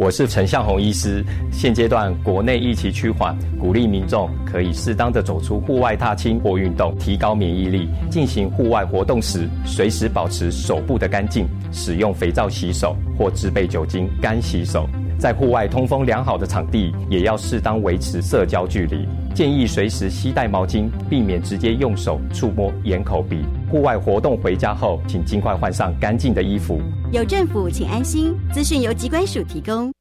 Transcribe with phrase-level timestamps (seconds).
[0.00, 1.24] 我是陈向红医师。
[1.52, 7.88] 现阶段国内疫情趋缓，鼓励民众可以适当的走出户外踏青或运动，提高免疫力。
[8.10, 14.88] 进行户外活动时，随时保持手部的干净，使用肥皂洗手或制备酒精干洗手。
[15.16, 19.06] 在户外通风良好的场地，也要适当维持社交距离。
[19.32, 23.44] 建议随时携带毛巾，避免直接用手触摸眼、口、鼻。
[23.74, 26.80] 户外活动回家后，请尽快换上干净的衣服。
[27.10, 28.32] 有政府，请安心。
[28.52, 29.92] 资讯由机关署提供。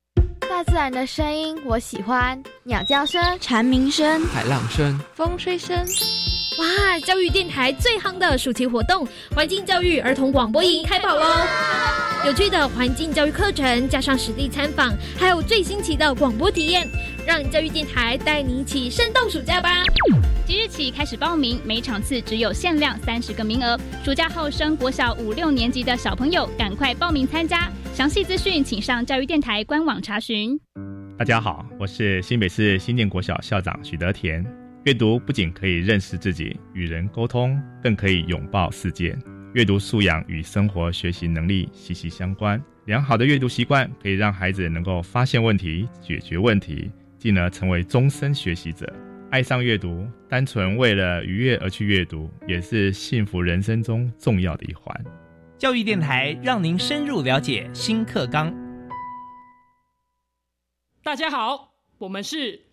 [0.42, 5.76] 大自然的声音我喜欢，鸟叫声、蝉鸣声、海浪声、风吹声。
[6.60, 7.00] 哇！
[7.00, 11.24] 教育电台最夯的暑期活动——环境教育儿童广播营开跑喽！
[12.26, 16.88] 有趣的环境教育课程，加上实地参访，还有最新奇的广播体验，
[17.26, 19.84] 让教育电台带你一起生动暑假吧！
[20.46, 23.80] 即日起开始报名，每场次只有限量三十个名额。
[24.04, 27.72] 暑假后升国小五六年级的小朋友，赶快报名参加！
[27.94, 30.60] 详细资讯请上教育电台官网查询。
[31.18, 34.63] 大家好，我是新北市新建国小校长许德田。
[34.86, 39.18] 阅读不仅可以认识自己、与人沟通，更可以拥抱世界。
[39.54, 42.62] 阅读素养与生活学习能力息息相关。
[42.84, 48.94] 良好的阅读习惯可以让孩子能够发现问题、解决问题，进而成为终身学习者。
[49.32, 54.94] 爱上阅读，单纯为了愉悦而去阅读，也是幸福人生中重要的一环。
[55.58, 58.54] 教育电台让您深入了解新课纲。
[61.02, 62.73] 大家好，我们是。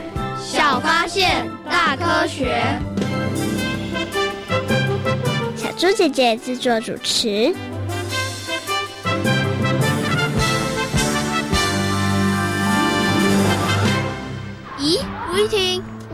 [0.51, 2.61] 小发现，大科学。
[5.55, 7.55] 小猪姐姐制作主持。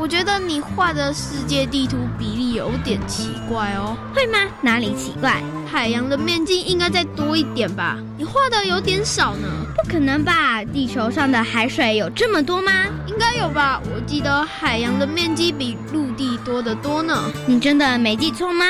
[0.08, 3.98] 我觉得你画的世界地图比例有点奇怪哦。
[4.16, 4.40] 会吗？
[4.62, 5.44] 哪里奇怪？
[5.70, 7.98] 海洋的面积应该再多一点吧？
[8.18, 9.50] 你画的有点少呢。
[9.76, 10.64] 不可能吧？
[10.64, 12.72] 地球上的海水有这么多吗？
[13.08, 13.82] 应该有吧。
[13.84, 17.30] 我记得海洋的面积比陆地多得多呢。
[17.46, 18.66] 你真的没记错吗？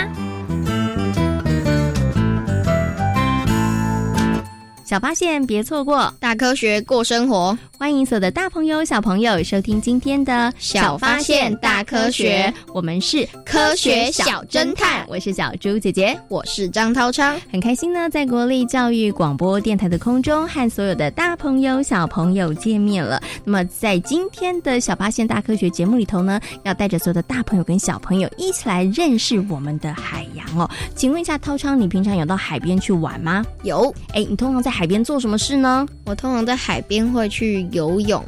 [4.87, 6.09] 小发现，别错过！
[6.17, 12.53] 大科学过生活，欢迎所有的大朋友、小朋友收听今天的《小发现大科学》。
[12.73, 23.21] 我们是科学小侦探，我是小猪姐姐，我是张涛昌，很开心呢，在国立教育广播电台的空中和所有的大朋友、小朋友见面了。
[23.43, 30.69] 那么，在今天的小发现大科学节目里头呢，要带着所有的大朋友跟小朋友一起来认识我们的海洋哦。
[30.95, 33.43] 请问一下，涛昌，你平常有到海边去玩吗？
[33.63, 33.93] 有。
[34.13, 35.87] 哎，你通常在海边做什么事呢？
[36.05, 38.23] 我通常在海边会去游泳，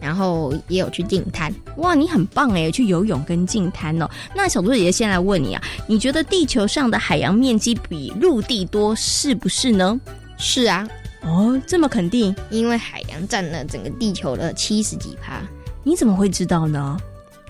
[0.00, 1.54] 然后也有去净滩。
[1.76, 4.08] 哇，你很棒哎，去游泳跟净滩哦。
[4.34, 10.00] 那小猪姐姐先来问你啊，你觉得地球上的海洋面积比陆地多是不是呢？
[10.38, 10.88] 是啊。
[11.24, 12.34] 哦，这么肯定？
[12.48, 15.42] 因为海洋占了整个地球的七十几趴。
[15.82, 16.96] 你怎么会知道呢？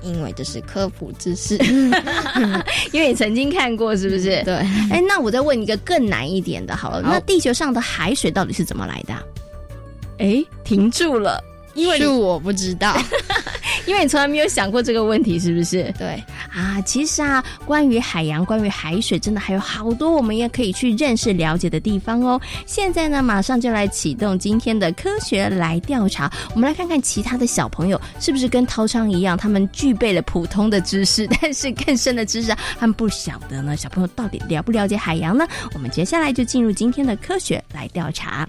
[0.03, 1.57] 因为这是科普知识，
[2.93, 4.43] 因为你曾经看过，是不是？
[4.45, 4.55] 对。
[4.91, 9.15] 哎，那我再问一个更难一点的，好了，那地球上的海水到底是怎么来的？
[10.19, 11.43] 哎，停住了，
[11.75, 12.97] 因为是我不知道。
[13.87, 15.93] 因为你从来没有想过这个问题，是不是？
[15.99, 22.41] 对啊，其实啊，关于海洋、关于海水，真的还有好多我们也可以去认识、了解的地方哦。
[22.65, 33.77] 现在呢，马上就来启动今天的科学来调查，我们来看看其他的小朋友是不是跟涛昌一样，他们具备了普通的知识，但是更深的知识他们不晓得呢。
[33.77, 35.47] 小朋友到底了不了解海洋呢？
[35.75, 38.49] 我们接下来就进入今天的科学来调查。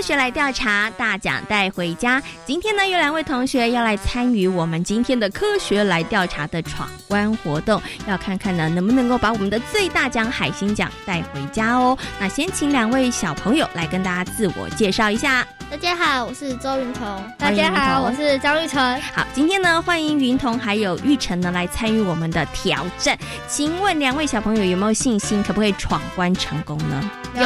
[0.00, 2.22] 学来调查，大奖带回家。
[2.46, 11.96] 今天呢，有两位同学要来参与我们今天的科学来调查的闯关活动，要看看呢能不能够把我们的最大奖海星奖带回家哦。
[12.18, 15.46] 那先请两位小朋友来跟大家自我介绍一下。
[15.70, 17.24] 大家好，我是周云彤。
[17.38, 19.00] 大家好，我是张玉成。
[19.14, 23.16] 好，今天呢，欢迎云彤还有玉成呢来参与我们的挑战。
[23.46, 27.10] 请问两位小朋友有没有信心，可不可以闯关成功呢？
[27.36, 27.42] 有。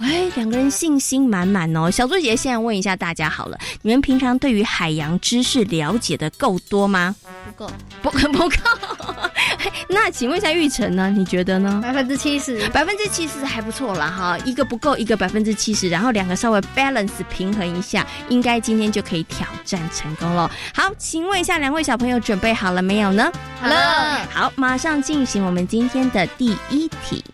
[0.00, 1.90] 哎，两个人信心满满哦。
[1.90, 7.16] 小猪姐姐现在问一下大家好了，你们平常对于海洋知识了解的够多吗？
[7.46, 7.70] 不够，
[8.02, 8.56] 不不够。
[9.88, 11.10] 那请问一下玉成呢？
[11.10, 11.80] 你觉得呢？
[11.82, 14.36] 百分之七十，百分之七十还不错了哈。
[14.44, 20.50] 一个不够，一个百分之七十，然后两个稍微 balance 平衡一下，应该今天就可以挑战成功了。
[20.74, 23.30] 好，请问一下两位小朋友准备好了没有呢？
[23.60, 27.24] 好了，好，马上进行我们今天的第一题。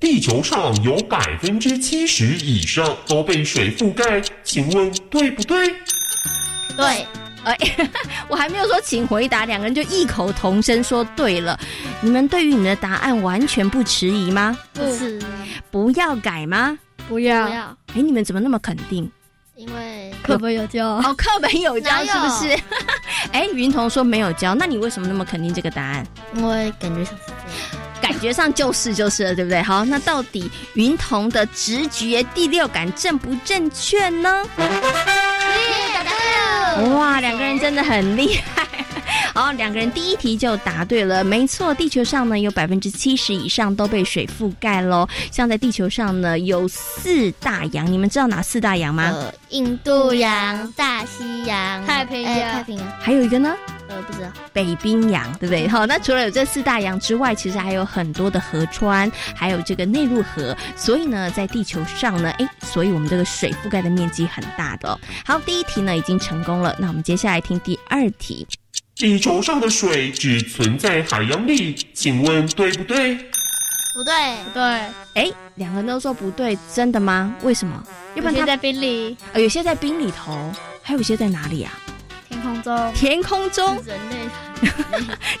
[0.00, 5.74] 地球上有百分之七十以上都被水覆盖，请问对不对？
[6.76, 7.06] 对。
[7.44, 7.56] 哎，
[8.28, 9.44] 我还没有说，请回答。
[9.46, 11.58] 两个人就异口同声说对了。
[12.00, 14.56] 你们对于你的答案完全不迟疑吗？
[14.74, 15.20] 不迟。
[15.70, 16.78] 不要改吗？
[17.08, 17.76] 不要。
[17.94, 19.10] 哎，你们怎么那么肯定？
[19.56, 20.86] 因为课本有教。
[20.86, 22.58] 哦，课本有教是不是？
[23.32, 26.06] 哎，云彤说没有教，那你为什么那么肯定这个答案？
[26.34, 27.82] 因为感觉上是这样。
[28.00, 29.60] 感觉上就是 就是了，对不对？
[29.62, 34.44] 好，那到底云彤的直觉第六感正不正确呢？
[36.94, 38.67] 哇，两个人真的很厉害！
[39.38, 45.08] 好，两个人第一题就答对了，没错，地球上呢有百分之七十以上都被水覆盖喽。
[45.30, 49.14] 像在地球上呢有四大洋，你们知道哪四大洋吗？
[49.50, 53.54] 印度洋、大西洋、太平洋、太平洋，还有一个呢？
[53.86, 54.28] 呃，不知道。
[54.52, 55.68] 北冰洋，对不对？
[55.68, 60.56] 好，那除了有这四大洋之外，其实还有很多的河川，还有这个内陆河。
[60.74, 64.98] 所以呢，在地球上呢，哎，所以我们这个水覆盖的面积很大的。
[65.24, 68.44] 好，第一题呢已经成功了，那我们接下来听第二题。
[68.98, 73.14] 地球上的水只存在海洋里，请问对不对？
[73.94, 74.12] 不对，
[74.42, 74.62] 不对。
[75.14, 77.32] 哎，两个人都说不对，真的吗？
[77.42, 77.80] 为什么？
[78.16, 80.36] 有些在冰里，呃，有些在冰里头，
[80.82, 81.72] 还有些在哪里啊？
[82.38, 84.16] 天空中，天空中，人类，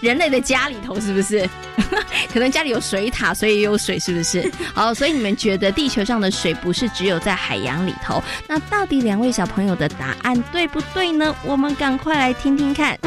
[0.00, 1.48] 人类的家里头是不是？
[2.32, 4.50] 可能家里有水塔，所以也有水，是不是？
[4.74, 8.22] 好，所以你们觉得地球上的水不是只有在海洋里头？
[8.46, 11.34] 那到底两位小朋友的答案对不对呢？
[11.44, 12.92] 我们赶快来听听看。
[12.92, 12.98] 耶，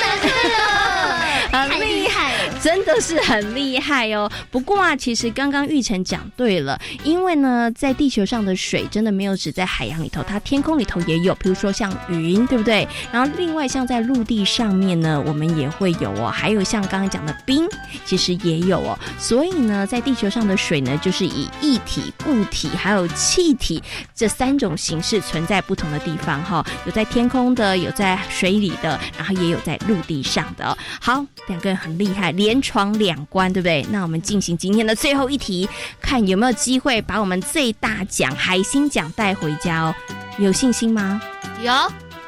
[0.00, 2.47] 答对了，很厉害。
[2.62, 4.30] 真的是很厉害哦！
[4.50, 12.86] 不过啊，其实刚刚玉成讲对了，因为呢，在地球上的水真的没有只在海洋里头，它天空里头也有，比如说像云，对不对？
[13.12, 17.66] 然后另外像在陆地上面呢，我们也会有哦，还有像刚刚讲的冰，
[18.04, 18.98] 其实也有哦。
[19.18, 23.82] 所以呢，在地球上的水呢，就是以液体、固体还有气体
[24.14, 30.76] 这三种形式存在不同的地方哈，有在天空的，有在水里的，然后也有在陆地上的。
[31.00, 33.84] 好，两个人很厉害，连闯两关，对不对？
[33.90, 35.68] 那我们进行今天的最后一题，
[36.00, 39.94] 看有没有机会把我们最大奖海星奖带回家哦。
[40.38, 41.20] 有信心吗？
[41.62, 41.72] 有，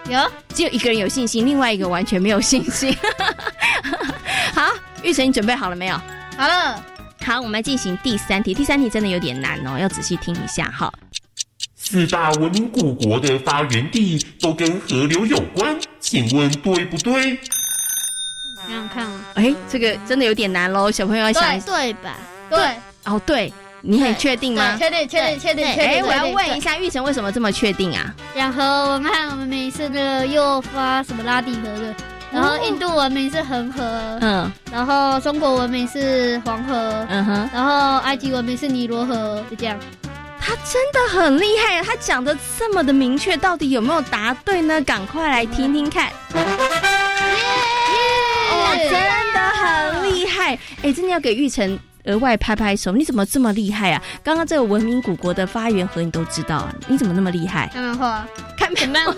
[0.08, 2.96] 有，只有一个人有信心，另外一个完全没有信心。
[4.54, 4.70] 好，
[5.02, 6.00] 玉成，你准备好了没有？
[6.36, 6.84] 好了。
[7.24, 8.54] 好，我们来进行第三题。
[8.54, 10.92] 第三题真的有点难哦，要仔细听一下哈。
[11.76, 17.38] 四大文明古国的发源地都跟河流有关，请问对不对？
[18.70, 22.16] 想想看啊，哎，这个真的有点难喽，小朋友要想对吧？
[22.48, 22.58] 对，
[23.04, 24.76] 哦，对，你很确定吗？
[24.78, 25.84] 确定，确定，确定，确定。
[25.84, 28.14] 哎，我要问一下玉成，为什么这么确定啊？
[28.34, 31.94] 两河文看文明是那个又发什么拉底河的，
[32.30, 33.82] 然后印度文明是恒河，
[34.20, 36.74] 嗯，然后中国文明是黄河，
[37.08, 39.76] 嗯哼，然后埃及文明是尼罗河，就这样。
[40.42, 44.80] 他真的很厉害，他讲的这么的明确，到底有没有答对呢？
[44.82, 46.08] 赶快来听听看。
[48.76, 52.92] 真的很厉害，哎，真的要给玉成额外拍拍手。
[52.92, 54.02] 你怎么这么厉害啊？
[54.22, 57.68] 刚刚这个文明古国的发源和你都知道啊，你怎么那么厉害？
[57.72, 59.14] 看漫画，看漫画，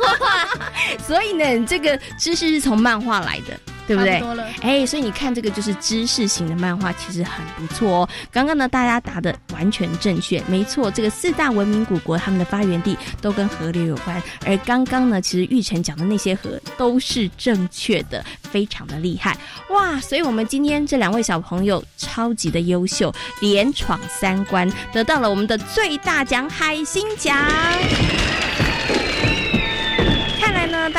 [1.06, 3.58] 所以呢，这个知识是从漫画来的。
[3.86, 4.22] 对不对？
[4.60, 8.08] 哎，所以你看这个就是知识型的漫画，其实很不错哦。
[8.30, 14.22] 刚刚呢，大家答的完全正确，没错，这个四大文明古国他们的发源地都跟河流有关。
[14.46, 19.36] 而刚刚呢，其实玉成讲的那些河都是正确的，非常的厉害
[19.70, 20.00] 哇！
[20.00, 27.36] 所以我们今天这两位小朋友超级的优秀，连闯三关，得到了我们的最大奖海星奖。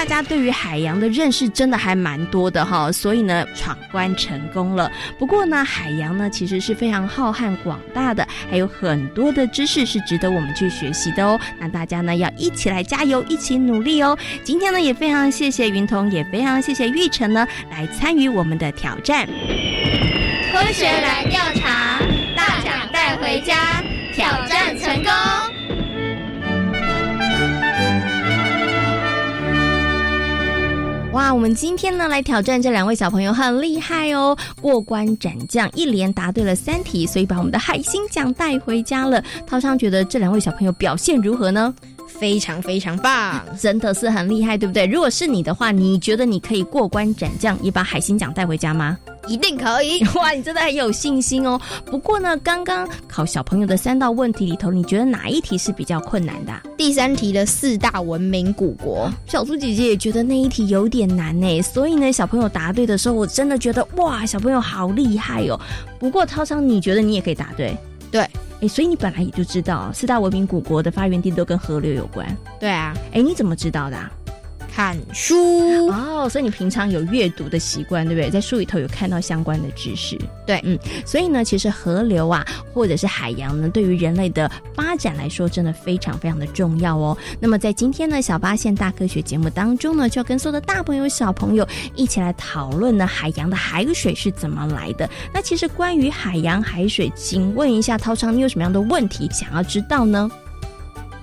[0.05, 4.91] 大家对于海洋的认识真的还蛮多的哈，所以呢，闯关成功了。
[5.17, 11.39] 不过呢，海洋呢其实是非常浩瀚广大的，还有很多的知识是值得我们去学习的哦。
[11.57, 14.17] 那大家呢要一起来加油，一起努力哦。
[14.43, 19.25] 今天呢也非常谢谢云彤，也非常谢谢玉成呢来参与我们的挑战。
[20.51, 21.99] 科学来调查，
[22.35, 23.81] 大奖带回家，
[24.13, 25.52] 挑战成功。
[31.13, 39.23] 哇，我们今天呢来挑战这两位小朋友很厉害哦，过关斩将，一连答对了三题，所以把我们的海星奖带回家了。
[39.45, 41.71] 涛商觉得这两位小朋友表现如何呢？
[42.23, 44.85] 非常非常棒，真的是很厉害，对不对？
[44.85, 48.97] 如果是你的话，你觉得你可以过关斩将，也把海星奖带回家吗？
[49.27, 50.01] 一定可以！
[50.15, 51.59] 哇，你真的很有信心哦。
[51.85, 56.53] 不过呢，刚刚考小朋友的三道问题里头，你觉得哪一题是比较困难的？
[56.77, 61.61] 第三题的四大文明古国，小猪姐姐也觉得那一题有点难呢。
[61.61, 65.59] 所以呢，小朋友答对的时候，我真的觉得哇，小朋友好厉害哦。
[65.99, 67.75] 不过涛昌，你觉得你也可以答对？
[68.09, 68.25] 对，
[68.63, 72.25] 哎，所以你本来也就知道四大文明古国的发源地都跟河流有关。
[72.61, 73.97] 对啊，哎，你怎么知道的？
[74.75, 78.31] 看书哦，所以你平常有阅读的习惯，对不对？
[78.31, 87.15] 在书里头有看到相关的知识，对，嗯，所以呢，其实河流啊，或者是海洋呢，对于人类的发展来说，真的非常非常的重要哦。
[87.39, 95.07] 那么在今天呢，小八线大科学节目当中呢，就要跟所有的大朋友、小朋友一起来讨论呢，海洋的海水是怎么来的。
[95.31, 100.27] 那其实关于海洋海水，请问一下涛昌，你有什么样的问题想要知道呢？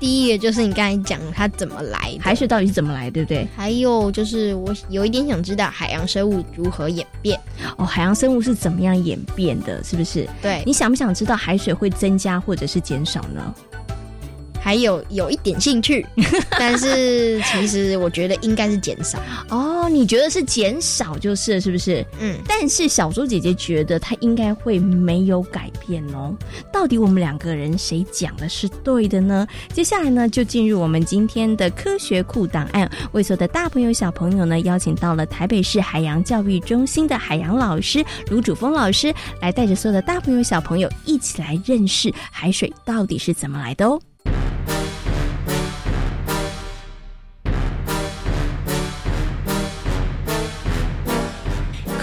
[0.01, 3.47] 第一个就是你刚才讲它怎么来，海水到底是怎么来，对不对？
[3.55, 7.39] 还有就是我有一点想知道海洋生物如何演变。
[7.77, 9.85] 哦，海洋生物是怎么样演变的？
[9.85, 10.27] 是不是？
[10.41, 13.55] 对，你想不想知道海水会增加或者是减少呢？
[14.61, 16.07] 还有有一点兴趣，
[16.59, 19.89] 但是其实我觉得应该是减少哦。
[19.89, 22.05] 你觉得是减少就是是不是？
[22.21, 22.39] 嗯。
[22.47, 26.37] 但是小猪姐姐觉得它应该会没有改变哦。
[26.73, 29.47] 到底我们两个人谁讲的是对的呢？
[29.73, 44.01] 接下来呢，就进入我们今天的科学库档案，为所有的大朋友小朋友呢，邀请到了台北市海洋教育中心的海洋老师卢主峰老师，来带着所有的大朋友小朋友一起来认识海水到底是怎么来的哦。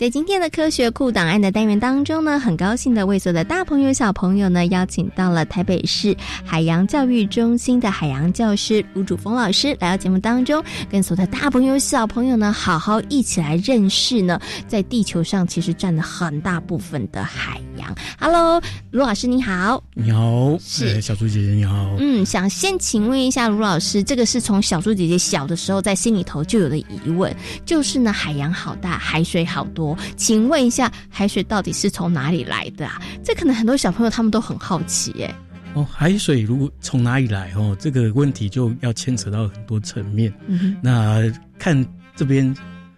[0.00, 17.94] 在今天的科学库档案的单元当中呢，很高兴的为所有的大朋友小朋友呢邀请到了台北市海洋教育中心的海洋教师卢主峰老师来到节目当中，跟所有的大朋友小朋友呢好好一起来认识呢，在地球上其实占了很大部分的海洋。
[18.18, 18.58] Hello，
[18.92, 21.74] 卢老师你好，你好，是小猪姐姐你好。
[21.98, 29.89] 嗯，想先请问一下卢老师，这个是从小猪姐姐小的时候在心里头就有的疑问，就是呢海洋好大，海水好多。
[30.16, 33.00] 请问一下，海水到底是从哪里来的啊？
[33.24, 35.34] 这可能很多小朋友他们都很好奇耶。
[35.74, 37.52] 哦，海水如果从哪里来？
[37.54, 40.32] 哦，这个问题就要牵扯到很多层面。
[40.48, 41.22] 嗯那
[41.58, 42.52] 看这边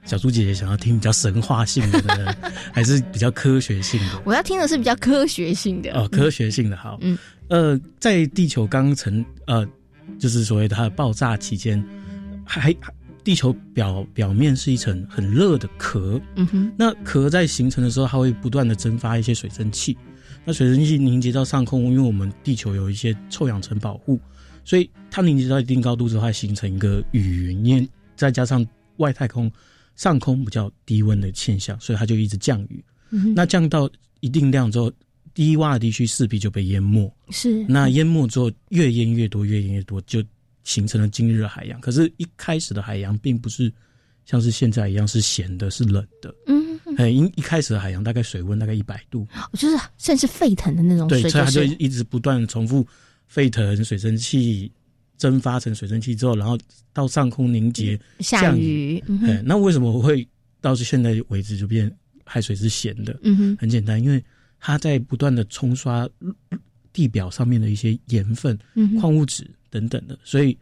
[0.04, 2.34] 小猪姐姐想要听比较神话性的呢，
[2.72, 4.22] 还是比较科学性的？
[4.24, 5.92] 我要听的是比较科学性的。
[5.92, 6.98] 哦，科学性的好。
[7.02, 7.18] 嗯，
[7.48, 9.66] 呃，在地球刚成呃，
[10.18, 11.84] 就是所谓的它的爆炸期间，
[12.44, 12.74] 还。
[13.24, 19.96] 地球表表面是一层很热的壳，嗯哼，那壳在形成的时候，它会不断的蒸发一些水蒸气，
[20.44, 24.18] 那水蒸气凝结到上空，因为我们地球有一些臭氧层保护，
[24.64, 29.50] 所以它凝结到一定高度之后，它形成一个雨云，因为再加上外太空
[29.94, 32.84] 上空比较低温的现象，所以它就一直降雨。
[33.10, 33.88] 嗯那降到
[34.20, 34.90] 一定量之后，
[35.32, 40.20] 低洼的地区势必就被淹没，是那淹没之后越淹越多，越淹越多就。
[40.64, 43.72] 形成了今日的海洋，可是，一开始的海洋并不是
[44.24, 46.34] 像是现在一样是咸的，是冷的。
[46.46, 52.86] 嗯，很一一开始的海洋大概水温大概一百度，就是甚至沸腾的那种水，对，所以它就一直不断重复
[53.26, 54.70] 沸腾水蒸气
[55.18, 56.58] 蒸发成水蒸气之后，然后
[56.92, 59.02] 到上空凝结下雨。
[59.24, 60.26] 哎，那为什么会
[60.60, 61.92] 到现在为止就变
[62.24, 63.18] 海水是咸的？
[63.22, 64.22] 嗯哼，很简单，因为
[64.60, 66.08] 它在不断的冲刷
[66.92, 68.56] 地表上面的一些盐分、
[69.00, 70.56] 矿物质等等的，所以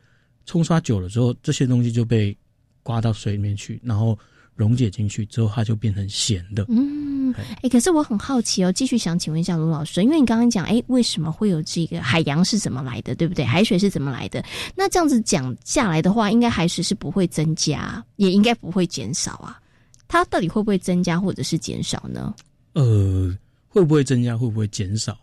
[0.46, 2.34] 冲刷久了之后，这些东西就被
[2.82, 4.18] 刮到水里面去，然后。
[4.56, 6.66] 溶解进去之后，它就变成咸的。
[6.68, 13.42] 嗯，哎，可是我很好奇哦，继续想请问一下卢老师，因为你刚刚讲，哎，为什么会有这个海洋是怎么来的，对不对？
[13.42, 14.44] 海水是怎么来的？
[14.76, 19.58] 那这样子讲下来的话，应该海水是不会增加，也应该不会减少啊。
[20.06, 22.34] 它到底会不会增加或者是减少呢？
[22.74, 23.34] 呃，
[23.66, 24.36] 会不会增加？
[24.36, 25.16] 会不会减少？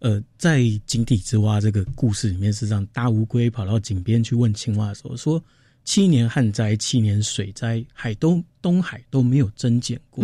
[0.00, 5.42] 呃，在井底之蛙这个故事里面，是让大乌龟跑到井边去问青蛙的时候说。
[5.82, 10.22] 七年旱灾，七年水灾，海东东海都没有增减过。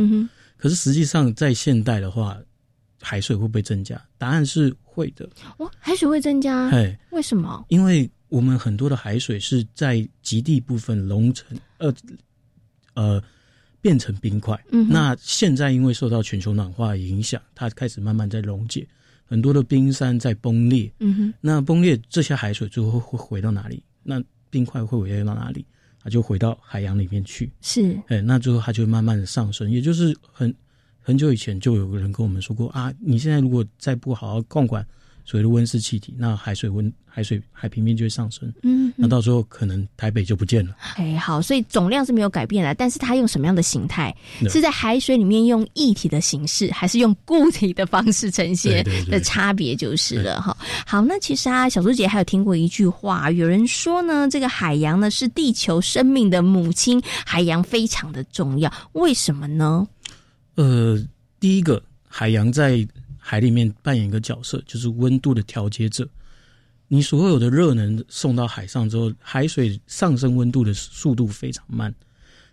[0.59, 2.39] 可是实际上，在现代的话，
[3.01, 4.01] 海水会不会增加？
[4.19, 5.29] 答案是会的。
[5.57, 6.69] 哇，海水会增加？
[6.69, 7.65] 哎，为什么？
[7.71, 11.93] 因为我们很多的海水是在极地部分融成，呃
[12.93, 13.25] 呃，
[13.81, 14.63] 变成冰块。
[14.71, 18.87] 嗯，那现在因为受到全球暖化影响，它开始慢慢在溶解，
[19.27, 20.91] 很多的冰山在崩裂。
[21.01, 23.83] 嗯哼，那崩裂这些海水最后会回到哪里？
[24.03, 25.67] 那冰块会回到哪里？
[26.03, 27.51] 它就回到海洋里面去。
[27.61, 29.71] 是，哎，那最后它就慢慢的上升。
[29.71, 30.55] 也就是很
[31.01, 34.87] 很久以前就有个人跟我们说过啊，你现在如果再不好好控管。
[35.27, 38.51] 所谓的温室气体，那海水温、海水海平面就会上升。
[38.63, 40.73] 嗯，那到时候可能台北就不见了。
[40.95, 44.15] 哎，好，所以总量是没有改变的，但是它用什么样的形态？
[44.49, 50.57] 是在海水里面用液体的形式，还是用固体的方式呈现的差别就是了哈。
[50.87, 59.85] 好，那其实啊，小猪姐还有听过一句话，有人说呢，这个海洋呢是地球生命的母亲，海洋非常的重要，为什么呢？
[60.55, 60.97] 呃，
[61.41, 62.87] 第一个，海洋在。
[63.29, 66.09] 海里面扮演一个角色，就是温度的调节者。
[66.87, 71.93] 你所有的热能送到海上之后，海水上升温度的速度非常慢，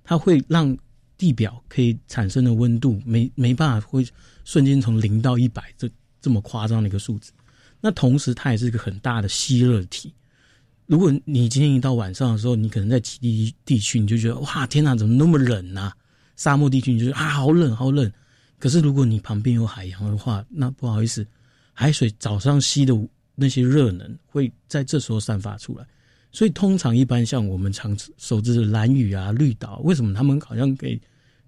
[0.04, 0.76] 它会让
[1.16, 4.04] 地表可以产生的温度没没办法会
[4.46, 5.88] 瞬间从零到一百这
[6.20, 7.32] 这么夸张的一个数字。
[7.80, 10.12] 那同时，它也是一个很大的吸热体。
[10.88, 15.96] 如果你今天一到晚上的时候，你可能在极地地区，你就觉得哇，天哪，怎么那么冷啊？
[16.36, 18.12] 沙漠地区，你就觉得啊，好冷，好冷。
[18.64, 21.28] 可是，如果你旁边有海洋的话，那不好意思，
[21.74, 22.98] 海水早上吸的
[23.36, 25.86] 那些热能会在这时候散发出来。
[26.32, 30.98] 所以，通常一般像我们常熟知的蓝屿啊、绿岛，为什么他们好像可以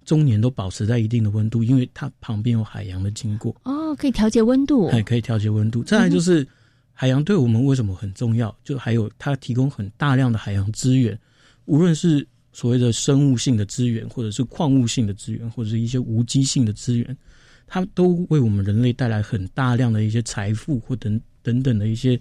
[0.04, 1.64] 终年都保持在一定的温度？
[1.64, 5.82] 因为它旁边有海洋的经过哦，可以调节温度，还可以调节温度。
[5.82, 6.46] 再来就是
[6.92, 8.54] 海洋对我们为什么很重要？
[8.62, 11.18] 就还有它提供很大量的海洋资源，
[11.64, 12.28] 无论是。
[12.56, 17.14] 所谓的生物性的资源，或者是矿物性的资源，或者是一些无机性的资源，
[17.66, 22.18] 它都为我们人类带来很大量的一些财富或等等等的一些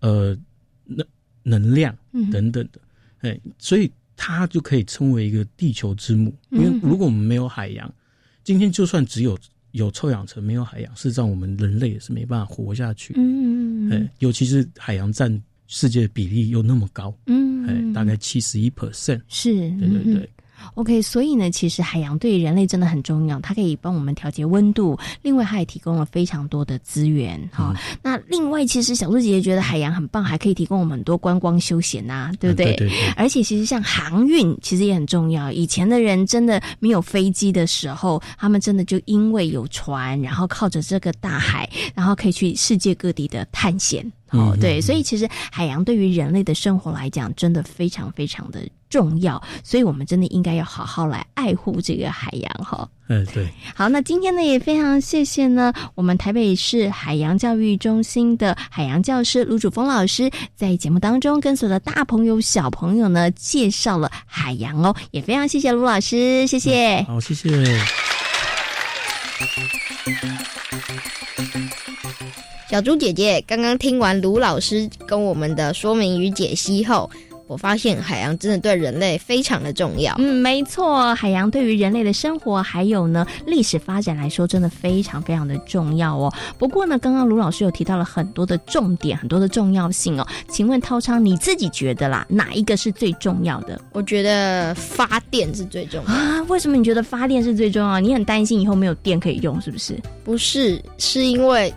[0.00, 0.36] 呃
[0.84, 1.06] 能
[1.44, 1.96] 能量
[2.32, 2.80] 等等的，
[3.18, 6.34] 哎，所以它就可以称为一个地球之母。
[6.50, 7.94] 因为如果我们没有海洋，
[8.42, 9.38] 今天就算只有
[9.70, 13.14] 有臭氧层，没有海洋，事实上我们人类也是没办法活下去。
[13.16, 15.40] 嗯，哎，尤其是海洋占。
[15.68, 20.30] 世界比例又那么高，嗯，哎，大概七十一 percent，是，对对对。
[20.74, 27.38] OK，所以呢，其实海洋对人类真的很重要，它可以帮我们调节温度，另外它也提供了非常多的资源。
[27.52, 32.74] 哈，那另外其实小猪姐姐觉得海洋很棒，还可以提供我们很多观光休闲呐，对不对？
[32.74, 33.10] 对对。
[33.16, 35.52] 而且其实像航运，其实也很重要。
[35.52, 44.10] 以前的人真的没有飞机的时候，他们真的就因为有船，然后靠着这个大海，然后可以去世界各地的探险。
[44.30, 52.88] 哦，对，所以其实海洋对于人类的生活来讲，真的非常非常的重要，所以我们真的应该要好好来爱护这个海洋哈。
[53.08, 53.48] 嗯，对。
[53.74, 67.00] 好，那今天呢也非常谢谢呢，我们台北市海洋教育中心的海洋教师卢主峰老师，在节目当中跟所有的大朋友小朋友呢介绍了海洋哦，也非常谢谢卢老师，谢谢。
[67.04, 67.48] 好，谢谢。
[72.68, 77.08] 小猪姐姐刚刚听完卢老师跟我们的说明与解析后，
[77.46, 80.12] 我发现海洋真的对人类非常的重要。
[80.18, 86.32] 嗯，没错，海洋对于人类的生活还有呢历史发展来说，真的非常非常的重要哦。
[86.58, 90.26] 不过呢，刚刚卢老师有提到了很多的重点，很多的重要性哦。
[90.48, 93.80] 请问涛昌，你自己觉得啦，哪一个是最重要的？
[93.92, 96.42] 我觉得发电是最重要啊。
[96.48, 98.00] 为什么你觉得发电是最重要？
[98.00, 99.96] 你很担心以后没有电可以用，是不是？
[100.24, 101.72] 不是，是因为。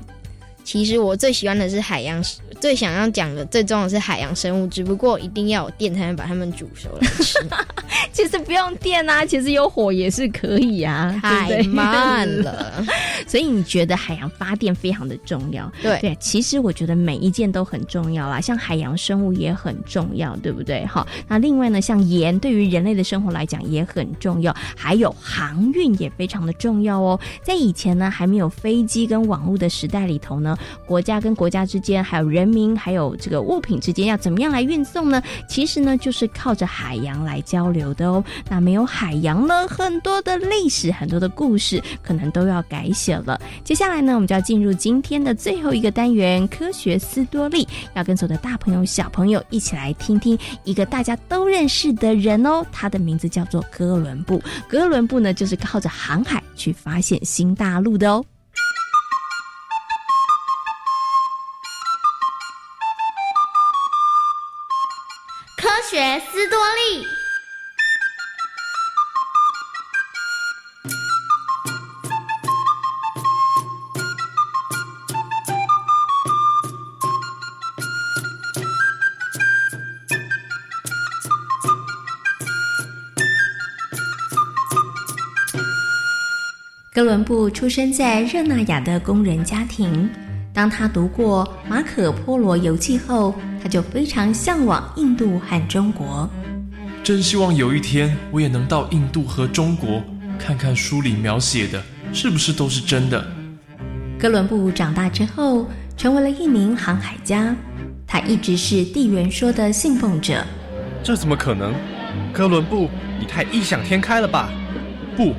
[0.72, 2.24] 其实我最喜欢的是海洋，
[2.62, 7.40] 最想要讲的最重要的是海洋生物，只不过一定要有电才能把它们煮熟来吃。
[8.14, 12.86] 其实不用电啊，其实有火也是可以啊，太慢了。
[13.30, 15.72] 所以你觉得海洋发电非常的重要？
[15.84, 20.84] 对对，其实我觉得每一件都很重要啦，像海洋生物也很重要，对不对？
[20.88, 27.20] 好，那另外呢，像盐对于人类的生活来讲也很重要，还有航运也非常的重要哦。
[27.44, 35.22] 在以前呢，还没有飞机跟网络的时代里头呢，国家跟国家之间，还有人民，还有这个物品之间，要怎么样来运送呢？
[35.48, 38.24] 其实呢，就是靠着海洋来交流的哦。
[38.50, 43.40] 那没有海洋呢，很多的历史、很多的故事，可能都要改写了。
[43.64, 54.42] 接下来呢，我们就要进入今天的最后一个单元——科学斯多利，要跟所有的大朋友、小朋友一起来听听一个大家都认识的人哦，他的名字叫做哥伦布。
[54.68, 58.24] 哥伦布呢，就是靠着航海去发现新大陆的哦。
[65.58, 67.19] 科学斯多利。
[87.00, 90.10] 哥伦布出生在热那亚的工人家庭。
[90.54, 93.34] 当他读过《马可波罗游记》后，
[93.64, 96.30] 他就非常向往印度和中国。
[97.02, 100.04] 真希望有一天我也能到印度和中国
[100.38, 101.82] 看看书里描写的
[102.12, 103.26] 是不是都是真的。
[104.20, 107.56] 哥伦布长大之后，成为了一名航海家。
[108.06, 110.46] 他一直是地缘说的信奉者。
[111.02, 111.74] 这怎么可能？
[112.34, 114.50] 哥伦布，你太异想天开了吧？
[115.16, 115.34] 不，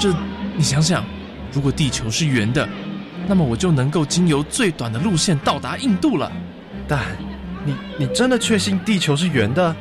[0.00, 0.12] 这。
[0.56, 1.04] 你想想，
[1.52, 2.68] 如果地球是圆的，
[3.26, 6.30] 那么我就能够经由最短的路线到达印度了。
[6.86, 7.00] 但，
[7.66, 9.74] 你你真的确信地球是圆的？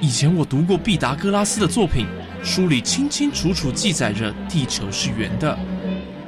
[0.00, 2.06] 以前我读过毕达哥拉斯的作品，
[2.42, 5.56] 书里清清楚楚记载着地球是圆的。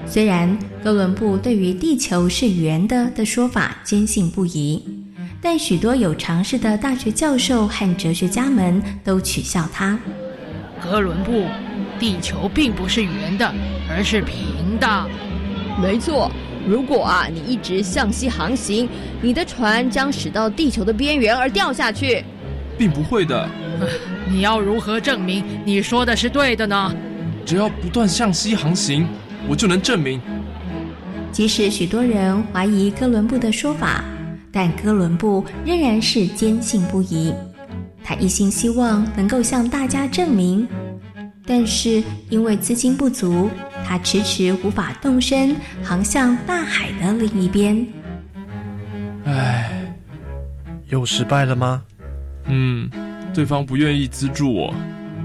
[0.06, 4.82] 虽然哥伦布对于地球是圆的的说法坚信不疑，
[5.40, 9.98] 但许多有常识的大学教授和哲学家们都取笑他。
[10.80, 11.44] 哥伦布。
[11.98, 13.52] 地球并不是圆的，
[13.90, 15.06] 而是平的。
[15.80, 16.30] 没错，
[16.66, 18.88] 如果啊你一直向西航行，
[19.20, 22.24] 你的船将驶到地球的边缘而掉下去。
[22.76, 23.48] 并不会的。
[24.30, 26.94] 你要如何证明你说的是对的呢？
[27.44, 29.06] 只要不断向西航行，
[29.48, 30.20] 我就能证明。
[31.32, 34.04] 即使许多人怀疑哥伦布的说法，
[34.52, 37.32] 但哥伦布仍然是坚信不疑。
[38.02, 40.66] 他一心希望能够向大家证明。
[41.50, 43.48] 但是因为资金不足，
[43.82, 47.86] 他迟迟无法动身航向大海的另一边。
[49.24, 49.94] 唉，
[50.88, 51.82] 又失败了吗？
[52.44, 52.90] 嗯，
[53.32, 54.74] 对方不愿意资助我。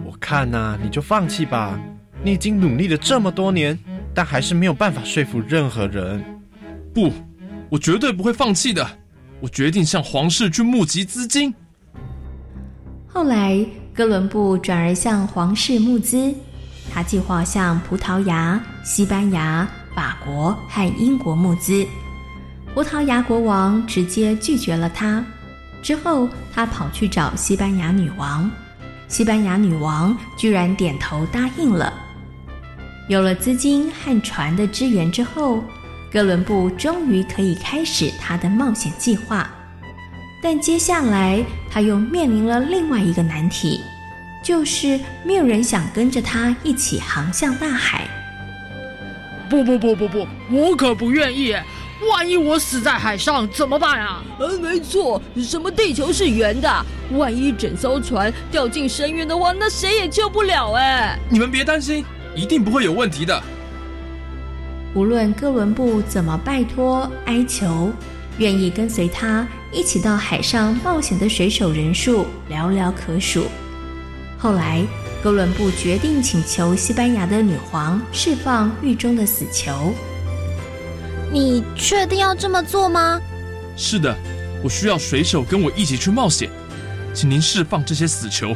[0.05, 1.77] 我看呐，你就放弃吧。
[2.23, 3.77] 你已经努力了这么多年，
[4.13, 6.23] 但还是没有办法说服任何人。
[6.93, 7.12] 不，
[7.69, 8.88] 我绝对不会放弃的。
[9.41, 11.53] 我决定向皇室去募集资金。
[13.07, 13.65] 后来。
[13.95, 16.34] 哥伦布转而向皇室募资，
[16.91, 21.86] 他计划向葡萄牙、西班牙、法国和英国募资。
[22.73, 25.23] 葡萄牙国王直接拒绝了他。
[25.84, 28.49] 之后，他跑去找西班牙女王，
[29.08, 31.93] 西班牙女王居然点头答应了。
[33.10, 35.63] 有了资金和船的支援之后，
[36.12, 39.47] 哥伦布终于可以开始他的冒险计划。
[40.43, 43.82] 但接下来他又面临了另外一个难题，
[44.43, 48.06] 就是没有人想跟着他一起航向大海。
[49.49, 51.56] 不不不不不，我可不愿意！
[52.12, 54.21] 万一我死在海上怎么办啊？
[54.38, 56.86] 呃，没错，什么地球是圆的？
[57.12, 61.17] 万一整艘船掉进深渊的话，那谁也救不了哎！
[61.29, 62.03] 你们别担心，
[62.36, 63.41] 一定不会有问题的。
[64.93, 67.93] 无论哥伦布怎么拜托哀求，
[68.37, 69.47] 愿意跟随他。
[69.71, 73.47] 一起到海上冒险的水手人数寥寥可数。
[74.37, 74.85] 后来，
[75.23, 79.95] 哥伦布决定请求西班牙的女皇释放狱中的死囚。
[81.31, 83.19] 你确定要这么做吗？
[83.75, 84.15] 是的，
[84.63, 86.47] 我需要水手跟我一起去冒险，
[87.15, 88.55] 请您释放这些死囚。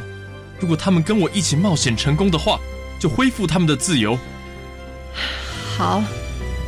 [0.59, 2.59] 如果他们跟我一起冒险成功的话，
[2.99, 4.15] 就恢复他们的自由。
[5.75, 6.03] 好，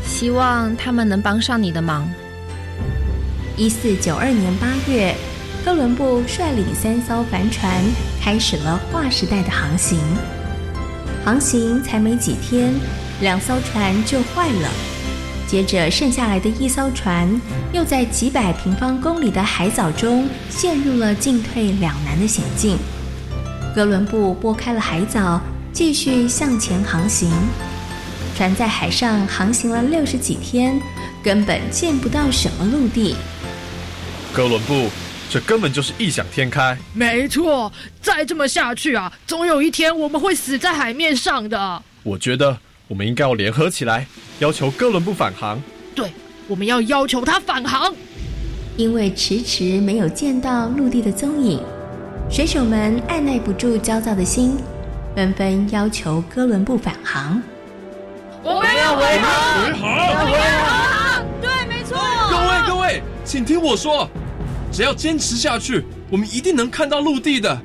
[0.04, 2.10] 希望他们能帮上你的忙。
[3.60, 5.14] 一四九二年八月，
[5.66, 7.70] 哥伦布率领三艘帆船
[8.22, 10.00] 开始了划时代的航行。
[11.26, 12.74] 航行才没几天，
[13.20, 14.70] 两艘船就坏了。
[15.46, 17.30] 接着，剩下来的一艘船
[17.74, 22.78] 又在几百平方公里的海藻中陷入了进退两难的险境。
[23.76, 25.42] 哥伦布拨开了海藻，
[25.74, 27.30] 继续向前航行。
[28.38, 30.80] 船在海上航行了六十几天，
[31.22, 33.18] 根本见不到什么陆地。
[34.34, 34.90] 哥伦布，
[35.30, 36.78] 这根本就是异想天开。
[36.94, 41.84] 没错，再这么下去啊，总有一天我们会死在海面上的。
[42.04, 44.06] 我觉得我们应该要联合起来，
[44.40, 45.62] 要求哥伦布返航。
[45.96, 46.12] 对，
[46.48, 47.94] 我们要要求他返航。
[48.78, 51.62] 因为迟迟没有见到陆地的踪影，
[52.30, 54.56] 水手们按耐不住焦躁的心，
[55.16, 57.42] 纷纷要求哥伦布返航。
[58.42, 60.89] 我们要回航，回航，回航。
[63.30, 64.10] 请听我说，
[64.72, 67.56] 只要坚持下去，我们一定能看到陆地的。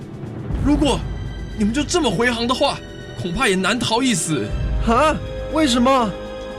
[0.62, 1.00] 如果
[1.58, 2.78] 你们就这么回航的话，
[3.22, 4.44] 恐怕也难逃一死。
[4.86, 5.16] 啊？
[5.54, 6.10] 为什么？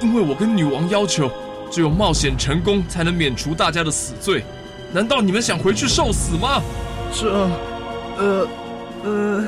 [0.01, 1.29] 因为我跟女王要求。
[1.71, 4.43] 只有冒险成功，才能免除大家的死罪。
[4.91, 6.59] 难道你们想回去受死吗？
[7.13, 7.47] 这，
[8.17, 8.47] 呃，
[9.03, 9.45] 呃，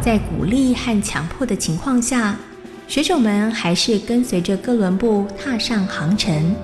[0.00, 2.34] 在鼓励和强迫的情况下，
[2.88, 6.54] 水手们还是跟随着哥伦布踏上航程。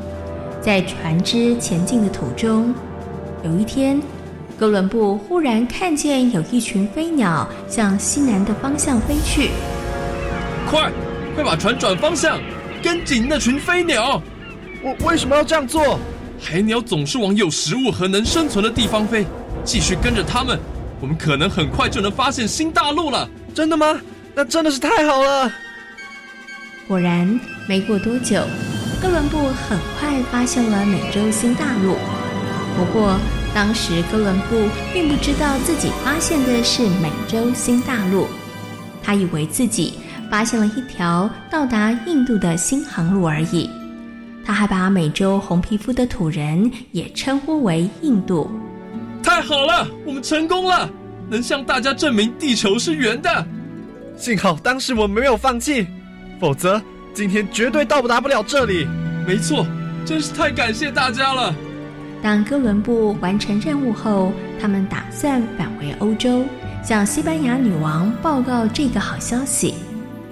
[0.66, 2.74] 在船只前进的途中，
[3.44, 4.02] 有一天，
[4.59, 9.50] 哥伦布忽然看见有一群飞鸟向西南的方向飞去。
[10.68, 10.90] 快，
[11.37, 12.40] 快把船转方向，
[12.83, 14.20] 跟紧那群飞鸟！
[14.83, 16.00] 我为什么要这样做？
[16.40, 19.24] 海鸟总是往有食物和能生存的地方飞，
[19.62, 20.59] 继续跟着它们，
[21.00, 23.31] 我们可能很快就能发现新大陆了。
[23.55, 24.00] 真的吗？
[24.35, 25.48] 那真的是太好了。
[26.88, 28.42] 果然，没过多久，
[29.07, 31.95] 哥伦布很快发现了美洲新大陆。
[32.77, 33.16] 不过，
[33.55, 38.27] 当时哥伦布并不知道自己发现的是美洲新大陆，
[39.05, 39.95] 他以为自己
[40.29, 43.71] 发现了一条到达印度的新航路而已。
[44.45, 48.51] 他还把美洲红皮肤的土人也称呼为印度。
[49.23, 50.90] 太好了，我们成功了，
[51.31, 53.47] 能向大家证明地球是圆的。
[54.16, 55.87] 幸好当时我没有放弃，
[56.40, 56.83] 否则
[57.16, 58.87] 今天绝对到达不了这里。
[59.26, 59.66] 没错，
[60.05, 61.55] 真是太感谢大家了。
[62.22, 66.44] 当哥伦布完成任务后，他们打算返回欧洲，
[66.85, 69.76] 向西班牙女王报告这个好消息。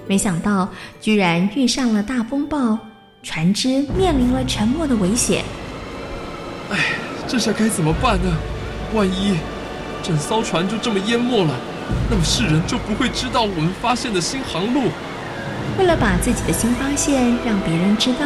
[0.05, 0.69] 没想到，
[1.01, 2.77] 居然遇上了大风暴。
[3.23, 5.43] 船只面临了沉没的危险。
[6.69, 6.77] 哎，
[7.27, 8.31] 这下该怎么办呢？
[8.93, 9.35] 万一
[10.03, 11.55] 整艘船就这么淹没了，
[12.11, 14.91] 那么世人就不会知道我们发现的新航路。
[15.77, 18.25] 为了把自己的新发现让别人知道，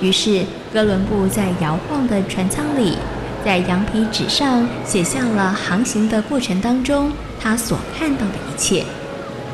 [0.00, 2.96] 于是哥伦布在摇晃的船舱里，
[3.44, 8.84] 在羊皮纸上写下了航行的过程当中他所看到的一切，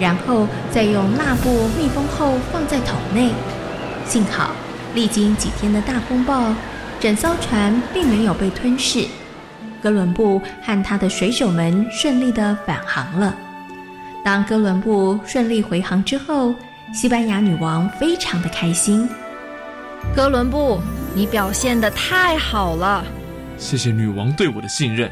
[0.00, 3.30] 然后再用蜡布密封后放在桶内。
[4.06, 4.50] 幸好，
[4.94, 6.52] 历经几天的大风暴，
[6.98, 9.06] 整艘船并没有被吞噬。
[9.80, 13.34] 哥伦布和他的水手们顺利的返航了。
[14.24, 16.54] 当哥伦布顺利回航之后，
[16.92, 19.08] 西班牙女王非常的开心。
[20.14, 20.80] 哥伦布，
[21.14, 23.04] 你表现的太好了！
[23.56, 25.10] 谢谢女王对我的信任。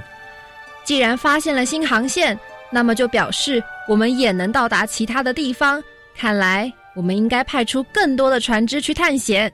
[0.84, 2.38] 既然发现了新航线，
[2.70, 5.82] 那么就表示我们也能到达其他的地方。
[6.16, 6.72] 看来。
[6.94, 9.50] 我们应该派出更多的船只去探险。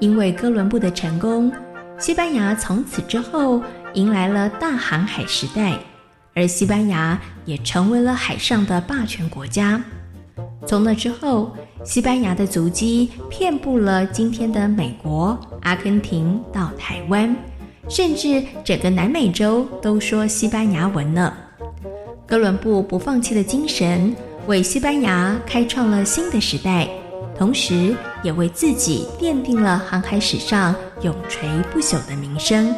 [0.00, 1.52] 因为哥伦布的成功，
[1.98, 3.62] 西班牙从此之后
[3.92, 5.78] 迎来了大航海时代，
[6.34, 9.78] 而西班牙也成为了海上的霸权国家。
[10.66, 11.50] 从那之后，
[11.84, 17.34] 西班牙的足迹遍布了今天的美国、阿根廷到台湾，
[17.88, 21.32] 甚至整个南美洲都说西班牙文呢。
[22.26, 24.14] 哥伦布不放弃的精神。
[24.46, 26.86] 为西班牙开创了新的时代，
[27.34, 32.74] 同时也为自己奠定了航海史上永垂不朽的名声。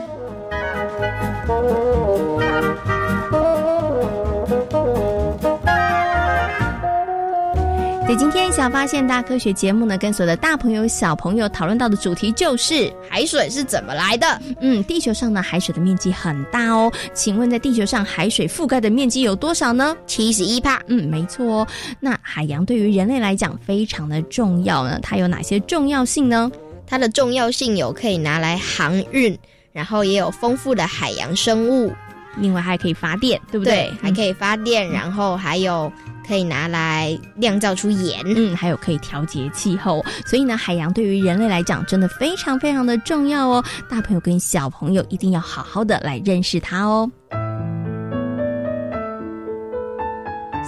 [8.07, 14.41] 在今天小发现大科学节目呢，跟所有的大朋友小朋友讨论到的主题就是海水是怎么来的？
[14.61, 19.97] 嗯，地球上呢海水的面积很大哦，请问在地球上海水覆盖的面积有多少呢？
[20.07, 20.81] 七十一帕。
[20.87, 21.67] 嗯，没错哦。
[21.99, 26.49] 那海洋对于人类来讲非常的重要呢，它有哪些重要性呢？
[26.87, 29.37] 它的重要性有可以拿来航运，
[29.73, 31.93] 然后也有丰富的海洋生物，
[32.37, 33.91] 另外还可以发电，对不对？
[34.01, 35.93] 还可以发电，然后还有。
[36.27, 43.65] 可以拿来酿造出盐，嗯，还有可以调节气候，所以呢，海洋对于人类来讲真的非常非常的重要哦。
[43.89, 47.11] 大朋友跟小朋友一定要好好的来认识它哦。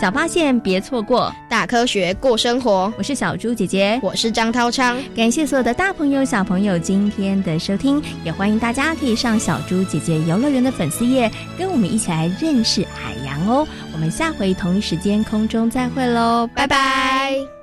[0.01, 2.93] 小发现别错过，大科学过生活。
[2.97, 4.97] 我是小猪姐姐，我是张涛昌。
[5.17, 13.67] 感谢所有的大朋友小朋友今天的收听，也欢迎大家可以上小猪姐姐游乐园的粉丝页，跟我们一起来认识海洋哦。
[13.93, 17.58] 我们下回同一时间空中再会喽，拜拜。